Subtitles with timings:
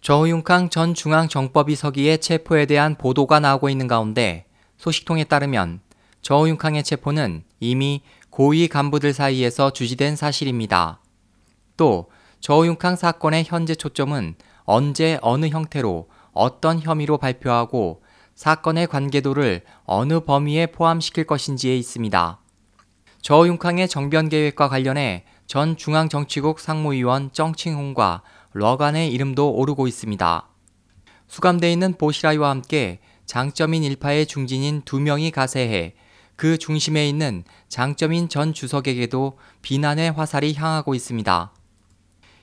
[0.00, 4.46] 저우융캉 전 중앙정법이서기의 체포에 대한 보도가 나오고 있는 가운데
[4.78, 5.80] 소식통에 따르면
[6.22, 8.00] 저우융캉의 체포는 이미
[8.30, 11.00] 고위 간부들 사이에서 주지된 사실입니다.
[11.76, 12.10] 또
[12.40, 18.02] 저우융캉 사건의 현재 초점은 언제 어느 형태로 어떤 혐의로 발표하고
[18.34, 22.40] 사건의 관계도를 어느 범위에 포함시킬 것인지에 있습니다.
[23.20, 28.22] 저우융캉의 정변 계획과 관련해 전 중앙정치국 상무위원 정칭홍과
[28.52, 30.48] 러간의 이름도 오르고 있습니다.
[31.28, 35.94] 수감돼 있는 보시라이와 함께 장점인 일파의 중진인 두 명이 가세해
[36.34, 41.52] 그 중심에 있는 장점인 전 주석에게도 비난의 화살이 향하고 있습니다.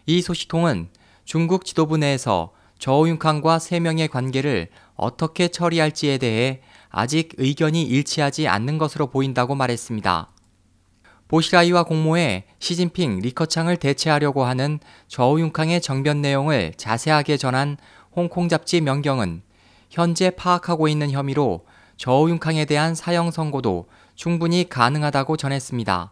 [0.06, 0.90] 이 소식통은
[1.26, 9.08] 중국 지도부 내에서 저우융캉과 세 명의 관계를 어떻게 처리할지에 대해 아직 의견이 일치하지 않는 것으로
[9.08, 10.30] 보인다고 말했습니다.
[11.28, 17.78] 보시라이와 공모해 시진핑, 리커창을 대체하려고 하는 저우융캉의 정변 내용을 자세하게 전한
[18.16, 19.42] 홍콩 잡지 명경은
[19.90, 21.66] 현재 파악하고 있는 혐의로
[21.98, 26.12] 저우융캉에 대한 사형 선고도 충분히 가능하다고 전했습니다.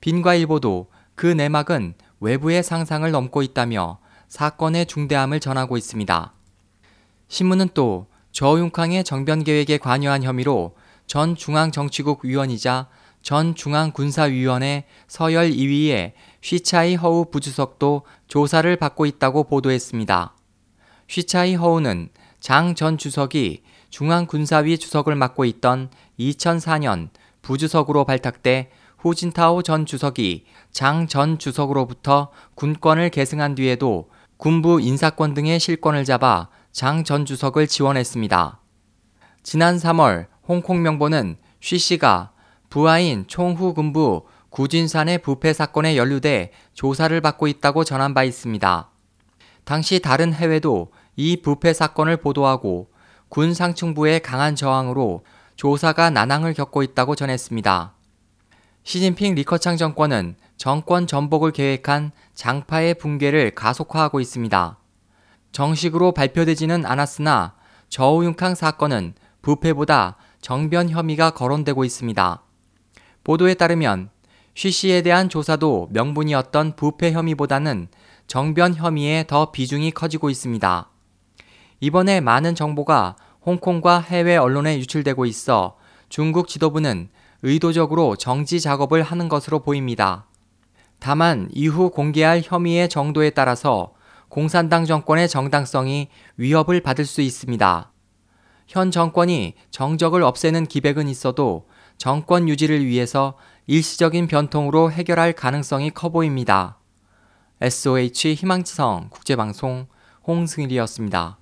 [0.00, 6.32] 빈과일보도 그 내막은 외부의 상상을 넘고 있다며 사건의 중대함을 전하고 있습니다.
[7.28, 12.88] 신문은 또 저우융캉의 정변 계획에 관여한 혐의로 전 중앙정치국 위원이자
[13.22, 20.34] 전 중앙군사위원회 서열 2위의 쉬차이 허우 부주석도 조사를 받고 있다고 보도했습니다.
[21.08, 22.10] 쉬차이 허우는
[22.40, 27.08] 장 전 주석이 중앙군사위 주석을 맡고 있던 2004년
[27.42, 36.04] 부주석으로 발탁돼 후진타오 전 주석이 장 전 주석으로부터 군권을 계승한 뒤에도 군부 인사권 등의 실권을
[36.04, 38.60] 잡아 장 전 주석을 지원했습니다.
[39.42, 42.30] 지난 3월 홍콩 명보는 쉬 씨가
[42.70, 48.90] 부하인 총후 군부 구진산의 부패 사건에 연루돼 조사를 받고 있다고 전한 바 있습니다.
[49.64, 52.90] 당시 다른 해외도 이 부패 사건을 보도하고
[53.28, 55.24] 군 상층부의 강한 저항으로
[55.56, 57.94] 조사가 난항을 겪고 있다고 전했습니다.
[58.84, 64.78] 시진핑 리커창 정권은 정권 전복을 계획한 장파의 붕괴를 가속화하고 있습니다.
[65.52, 67.54] 정식으로 발표되지는 않았으나
[67.88, 72.42] 저우융캉 사건은 부패보다 정변 혐의가 거론되고 있습니다.
[73.28, 74.08] 보도에 따르면
[74.54, 77.88] 쉬 씨에 대한 조사도 명분이었던 부패 혐의보다는
[78.26, 80.90] 정변 혐의에 더 비중이 커지고 있습니다.
[81.80, 85.76] 이번에 많은 정보가 홍콩과 해외 언론에 유출되고 있어
[86.08, 87.10] 중국 지도부는
[87.42, 90.26] 의도적으로 정지 작업을 하는 것으로 보입니다.
[90.98, 93.92] 다만 이후 공개할 혐의의 정도에 따라서
[94.30, 97.92] 공산당 정권의 정당성이 위협을 받을 수 있습니다.
[98.68, 101.66] 현 정권이 정적을 없애는 기백은 있어도
[101.98, 103.36] 정권 유지를 위해서
[103.66, 106.78] 일시적인 변통으로 해결할 가능성이 커 보입니다.
[107.60, 109.88] SOH 희망지성 국제방송
[110.26, 111.38] 홍승일이었습니다.